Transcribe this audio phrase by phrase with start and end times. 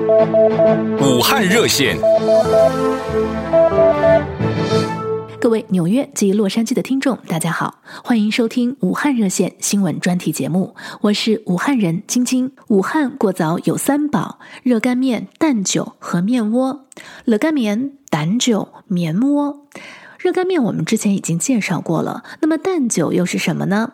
[0.00, 1.98] 武汉热线，
[5.38, 12.50] 各位纽约及洛杉矶的听众，大家好，欢迎收听武汉热线新闻专题节目，我是武汉人晶晶。
[12.68, 16.86] 武汉过早有三宝：热干面、蛋酒和面窝。
[17.26, 19.66] 热干面、蛋酒、面窝。
[20.18, 23.92] 热干面我们之前已经介绍过了，那么蛋酒又是什么呢？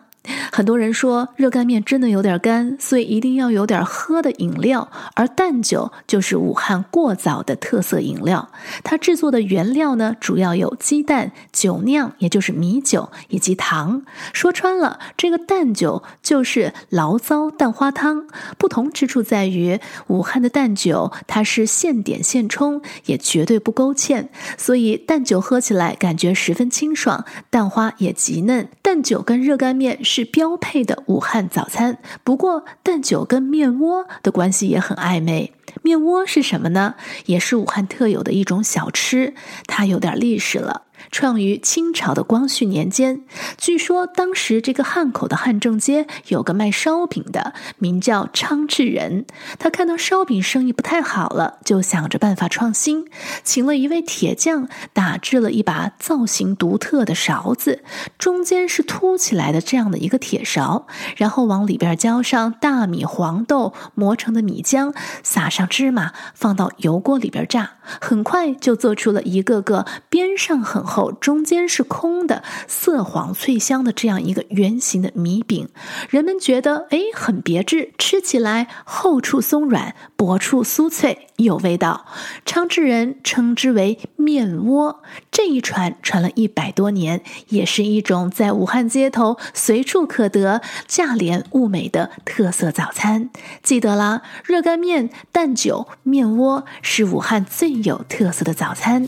[0.51, 4.89] 很多人说热干面真的有点干，所以一定要有点喝的饮料。
[5.15, 8.49] 而蛋酒就是武汉过早的特色饮料，
[8.83, 14.03] 它制作的原料呢，主要有鸡蛋、酒酿，也就是米酒以及糖。
[14.33, 18.27] 说穿了，这个蛋酒就是醪糟蛋花汤。
[18.57, 28.67] 不同之处在于，武汉的蛋酒它是现点现冲，也绝对不勾芡，所以蛋酒喝起来感觉十分清爽，蛋花也极嫩。
[28.81, 35.53] 蛋酒跟热干面是是标配的武汉早餐，不过蛋酒跟面窝的关系也很暧昧。
[35.83, 36.95] 面窝是什么呢？
[37.27, 39.35] 也是武汉特有的一种小吃，
[39.67, 40.86] 它有点历史了。
[41.11, 43.23] 创于清朝的光绪年间，
[43.57, 49.25] 据说当时这个汉口的汉正街有个卖烧饼的，名叫昌志仁。
[49.59, 53.05] 他看到烧饼生意不太好了，就想着办法创新，
[53.43, 57.83] 请了一位铁匠打制了一把造型独特的勺子，
[58.17, 75.69] 中间是凸起来的这样的一个铁勺，然后往里边浇上大米、黄豆磨成的米浆，撒上芝麻，放到油锅里边炸，很快就做出了一个个边上很厚，中间是空的，色黄脆香的这样一个圆形的米饼，
[76.09, 82.05] 人们觉得哎很别致，吃起来厚处松软，薄处酥脆，有味道。
[82.45, 85.01] 昌志人称之为面窝，
[85.31, 93.29] 这一传传了一百多年，也是一种在武汉街头随处可得、价廉物美的特色早餐。
[93.63, 99.07] 记得啦，热干面、蛋酒、面窝是武汉最有特色的早餐。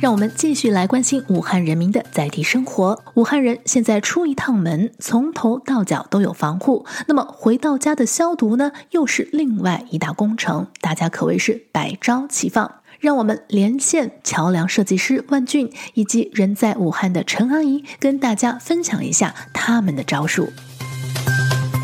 [0.00, 3.00] 让我们继续来关心武汉人民的在地生活。
[3.14, 10.66] 武汉人现在出一趟门，从头到脚都有防护，那么回到家的消毒呢，又是另外一大工程。
[10.80, 12.72] 大家可谓是百招齐放。
[12.98, 20.52] 让我们连线桥梁设计师万俊，以及人在武汉的陈阿姨，跟大家分享一下他们的招数。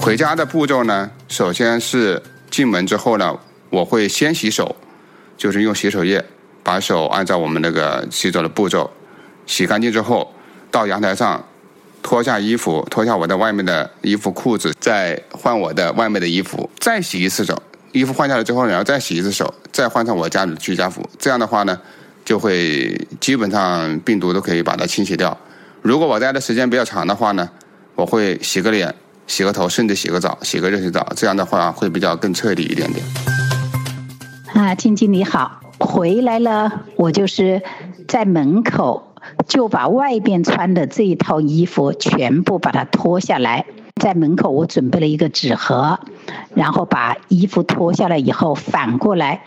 [0.00, 3.36] 回家的步骤呢，首先是进门之后呢，
[3.70, 4.76] 我会先洗手，
[5.38, 6.22] 就是用洗手液。
[6.60, 8.91] 把手按照我们那个洗手的步骤
[9.47, 10.34] 洗干净之后，
[10.71, 11.43] 到阳台上
[12.03, 17.62] 脱下衣服，脱下我的外面的衣服裤子，再换我的外面的衣服，再洗一次手。
[17.93, 21.09] 衣服换下来之后，然后再洗一次手，再换上我家里的居家服。
[21.19, 21.81] 这样的话呢，
[22.22, 25.34] 就会基本上病毒都可以把它清洗掉。
[25.81, 27.48] 如果我待的时间比较长的话呢，
[27.94, 28.94] 我会洗个脸、
[29.27, 31.10] 洗个头，甚至洗个澡、洗个热水澡。
[31.16, 33.38] 这样的话会比较更彻底一点点。
[34.58, 35.60] 啊，晶晶你好。
[35.78, 37.62] 回来了，我就是
[38.08, 39.14] 在门口
[39.46, 43.66] 就把外边穿的这一套衣服全部把它脱下来，
[44.02, 46.00] 在门口我准备了一个纸盒，
[46.56, 49.42] 然后把衣服脱下来以后反过来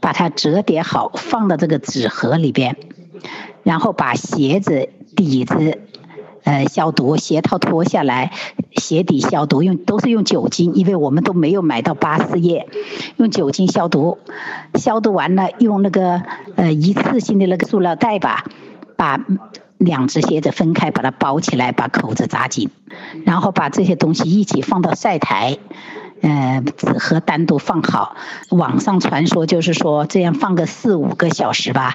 [0.00, 2.76] 把它折叠好放到这个纸盒里边，
[3.62, 5.78] 然后把鞋子底子。
[6.46, 8.30] 呃，消毒鞋套脱下来，
[8.76, 12.68] 鞋底消毒用都是用酒精，因为我们都没有买到八四液，
[13.16, 14.18] 用酒精消毒，
[14.74, 16.22] 消毒完了用那个
[16.54, 18.44] 呃一次性的那个塑料袋吧，
[18.96, 19.18] 把
[19.76, 22.70] 两只鞋子分开，把它包起来，把口子扎紧，
[23.24, 25.58] 然后把这些东西一起放到晒台。
[26.22, 28.16] 呃，纸盒单独放好，
[28.50, 31.94] 网上传说就是说这样放个四五个小时吧，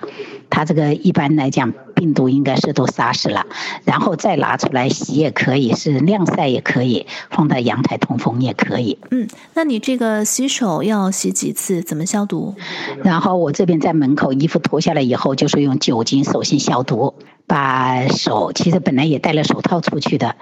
[0.50, 3.46] 它这个一般来讲病毒应该是都杀死了，
[3.84, 9.00] 然后再拿出来洗也可以，是晾晒也可以，放在阳台通风也可以。
[9.10, 11.82] 嗯，那你这个洗手要洗几次？
[11.82, 12.56] 怎么消毒？
[13.04, 17.16] 然后我这边在门口衣服脱下来以后，就是用酒精手心消毒，
[17.48, 20.36] 把手其实本来也戴了手套出去的。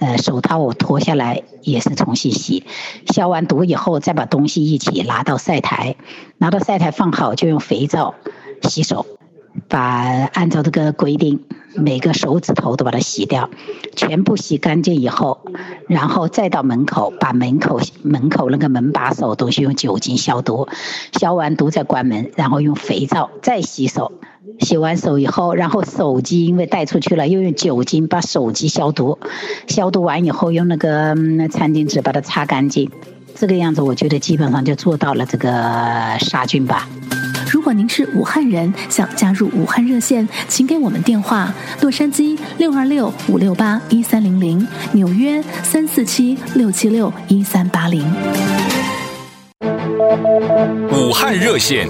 [0.00, 2.64] 呃，手套我脱下来也是重新洗，
[3.06, 5.96] 消完毒以后再把东西一起拿到晒台，
[6.38, 8.14] 拿到晒台放好，就用肥皂
[8.62, 9.06] 洗手，
[9.68, 11.40] 把按照这个规定，
[11.74, 13.50] 每个手指头都把它洗掉，
[13.96, 15.40] 全部洗干净以后，
[15.88, 20.68] 然后再到门口，把门口门口那个门把手都是用酒精消毒，
[21.12, 24.12] 消完毒再关门，然后用肥皂再洗手。
[24.60, 29.18] 洗完手以后，然后手机因为带出去了，又用酒精把手机消毒，
[29.66, 31.16] 消毒完以后用那个
[31.50, 32.88] 餐巾纸把它擦干净，
[33.34, 35.50] 这个样子我觉得基本上就做到了这个
[36.20, 36.88] 杀菌吧。
[37.54, 48.04] 如果您是武汉人，想加入武汉热线，请给我们电话：洛杉矶六二六五六八一三零零，纽约三四七六七六一三八零。
[50.90, 51.88] 武汉热线，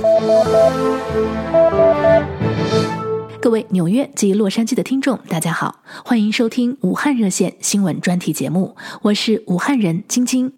[3.40, 10.52] 各位纽约及洛杉矶的听众，大家好，欢迎收听武汉热线新闻专题节目，我是武汉人晶晶。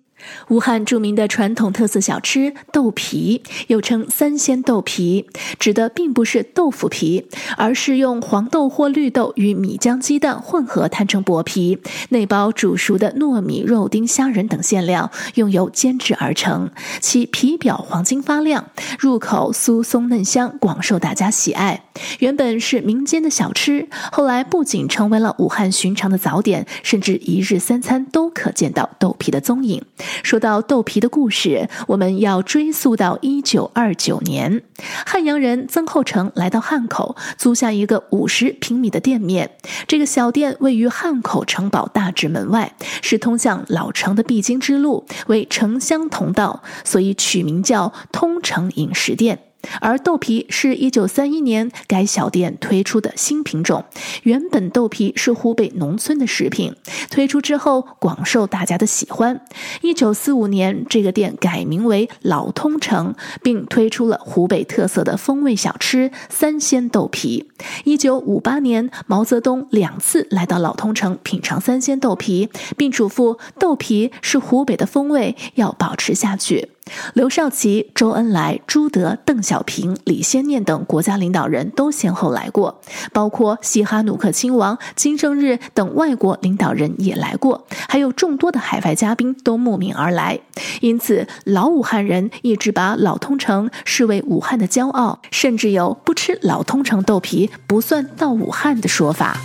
[0.49, 5.27] 武汉著名的传统特色小吃豆皮，又称三鲜豆皮，
[5.59, 7.27] 指的并不是豆腐皮，
[7.57, 11.79] 而是用黄豆或绿豆与米浆、鸡蛋混合摊成薄皮，
[12.11, 16.71] 内包煮熟的糯米、肉丁、虾仁等馅料，用油煎制而成。
[17.01, 21.85] 其皮表黄金发亮，入口酥松嫩香，广受大家喜爱。
[22.19, 29.83] 原本是民间的小吃，后来不仅成为了武汉寻常的早点，甚至一日三餐都可见到豆皮的踪影。
[30.23, 34.63] 说到豆皮的故事，我们要追溯到一九二九年，
[35.07, 39.51] 汉阳人曾厚成来到汉口，租下一个五十平米的店面。
[39.87, 49.46] 这个小店位于汉口城堡大直门外，是通向老城的必经之路，为城乡同道，所以取名叫通城饮食店。
[49.81, 53.85] 而豆皮是一九三一年该小店推出的新品种。
[54.23, 56.75] 原本豆皮是湖北农村的食品，
[57.11, 59.41] 推出之后广受大家的喜欢。
[59.83, 67.51] 一九四五年，这个店改名为老通城，并推出了湖北特色的风味小吃三鲜豆皮。
[67.85, 76.76] 一九五八年，毛泽东两次来到老通城品尝三鲜豆皮，并嘱咐豆皮是湖北的风味，要保持下去。
[77.15, 82.81] 刘少奇、周恩来、朱德、邓小平、李先念等国家领导人都先后来过，
[83.13, 90.39] 包括西哈努克亲王金正日等外国领导人也来过，还有众多的海外嘉宾都慕名而来。
[90.81, 99.37] 因此，老武汉人一直把老通城视为武汉的骄傲，甚至有不吃老通城豆皮不算到武汉的说法。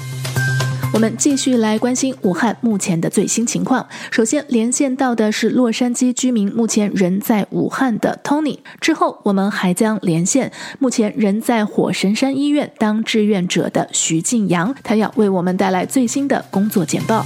[0.93, 3.87] 我们继续来关心武汉目前的最新情况。
[4.11, 8.59] 首先连线到的是洛杉矶居民，目前人在武汉的 Tony。
[8.81, 17.25] 之后我们还将连线目前人在火神山医院当志愿者的徐静阳，他要为我们带来最新的工作简报。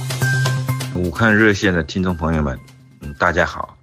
[0.94, 2.56] 武汉热线的听众朋友们，
[3.00, 3.76] 嗯，大家好，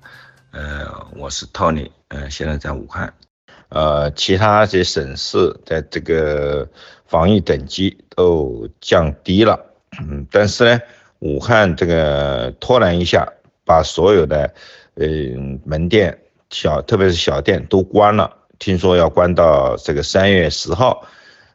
[0.52, 0.88] 呃，
[1.18, 3.14] 我是 Tony，呃，现在在武汉，
[3.68, 6.68] 呃，其他这些省市在这个
[7.06, 9.72] 防疫等级都降低了。
[10.02, 10.82] 嗯，但是呢，
[11.20, 13.28] 武汉这个突然一下
[13.64, 14.52] 把所有的，
[14.96, 15.08] 呃，
[15.66, 16.18] 门店
[16.50, 18.30] 小，特别是小店都关了，
[18.60, 21.06] 听说要关到这个三月十号，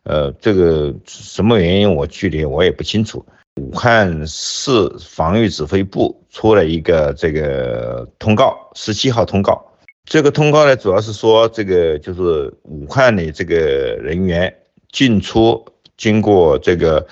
[0.05, 3.25] 呃，这个什么原因我具体我也不清楚。
[3.57, 4.71] 武汉市
[5.01, 9.61] 防御指挥部出了一个这个通告，十七号通告，
[10.05, 13.57] 这个通告呢主要是说这个就是武汉的这个
[14.01, 14.55] 人员
[14.93, 15.65] 进出。
[15.99, 17.07] 经过这个，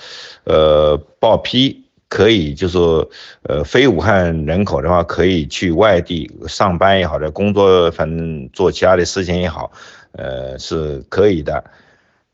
[0.44, 3.10] 呃，报批可以，就是说，
[3.42, 9.72] 呃，非武汉人口的话，可以去外地上班也好的，工作反正做其他的事情也好，
[10.12, 11.62] 呃，是可以的。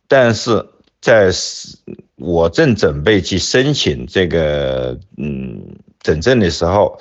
[0.06, 0.64] 但是
[1.00, 1.31] 在
[2.16, 5.58] 我正准备去申请这个，嗯，
[6.02, 7.00] 诊证的时候，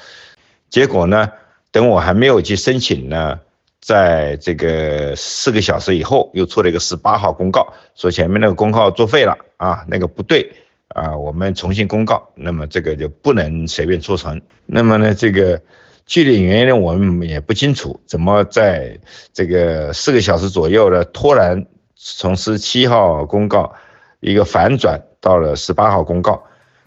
[0.69, 1.29] 结果呢，
[1.71, 3.37] 等我还没有去申请呢。
[3.81, 10.49] 在这个四个小时以后，又出了一个十八号公告，说前面那个公告作废了啊，那个不对
[10.89, 14.39] 啊，我们重新公告，那么这个就不能随便出城。
[14.67, 15.59] 那么呢，这个
[16.05, 18.95] 具体原因呢，我们也不清楚，怎么在
[19.33, 23.73] 这个四个小时左右呢，突然从十七号公告
[24.19, 26.43] 一个反转到了十八号公告，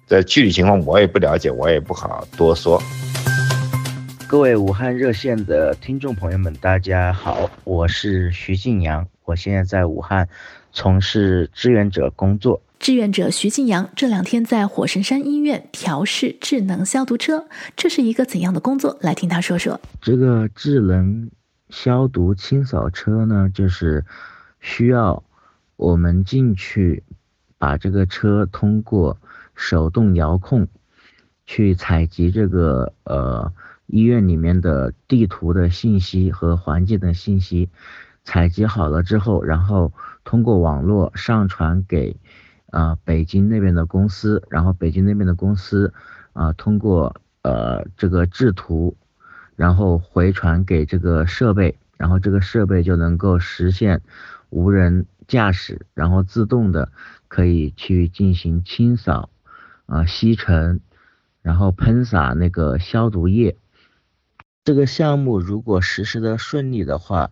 [0.06, 2.80] 这具体情况我也不了解，我也不好多说。
[4.34, 10.28] 各位武汉热线的听众朋友们，大家好，我是徐静阳，我现在在武汉
[10.72, 12.60] 从事志愿者工作。
[12.80, 18.98] 志愿者徐静阳这两天在火神山医院调试智能消毒车，这是一个怎样的工作？
[19.02, 19.80] 来听他说说。
[20.02, 21.30] 这个智能
[21.68, 24.04] 消毒清扫车呢，就是
[24.58, 25.22] 需要
[25.76, 27.04] 我们进去，
[27.56, 29.16] 把这个车通过
[29.54, 30.66] 手动遥控
[31.46, 33.52] 去采集这个呃。
[33.94, 37.70] 医院里面的地图的信息和环境的信息
[38.24, 39.92] 采集好了之后，然后
[40.24, 42.16] 通过网络上传给
[42.72, 45.94] 啊、北京那边的公司，然后北京那边的公司
[46.32, 48.96] 啊、通过呃这个制图，
[49.54, 54.00] 然后回传给这个设备，然后这个设备就能够实现
[54.50, 56.90] 无人驾驶，然后自动的
[57.28, 59.30] 可以去进行清扫
[59.86, 60.80] 啊、吸尘，
[61.42, 63.56] 然后喷洒那个消毒液。
[64.64, 67.30] 这个项目如果实施的顺利的话，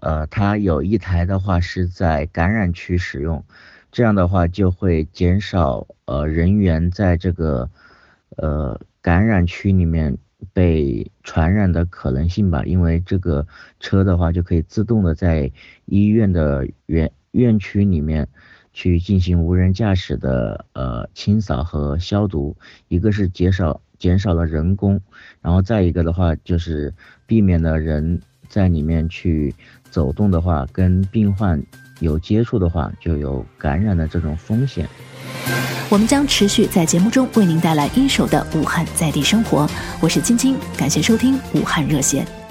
[0.00, 3.44] 呃，它有一台的话是在感染区使用，
[3.92, 7.70] 这样的话就会减少呃人员在这个
[8.36, 10.18] 呃感染区里面
[10.52, 13.46] 被传染的可能性吧，因为这个
[13.78, 15.52] 车的话就可以自动的在
[15.84, 18.26] 医院的院院区里面
[18.72, 22.56] 去进行无人驾驶的呃清扫和消毒，
[22.88, 25.00] 一个是减少减少了人工，
[25.40, 26.92] 然后再一个的话就是
[27.26, 29.54] 避免了人在里面去
[29.90, 31.62] 走动的话，跟病患
[32.00, 34.88] 有接触的话就有感染的这种风险。
[35.90, 39.68] 我们将持续在节目中为您带来一手的武汉在地生活，
[40.00, 42.43] 我是晶晶，感谢收听武汉热线。